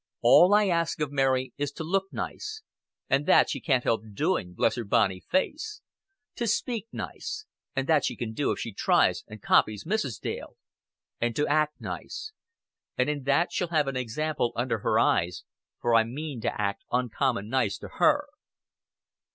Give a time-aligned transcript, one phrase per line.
[0.23, 2.63] "All I ask of Mary is to look nice
[3.07, 5.81] and that she can't help doing, bless her bonny face;
[6.33, 10.19] to speak nice and that she can do if she tries, and copies Mrs.
[10.19, 10.57] Dale;
[11.19, 12.31] and to act nice
[12.97, 15.43] and in that she'll have an example under her eyes,
[15.79, 18.25] for I mean to act uncommon nice to her."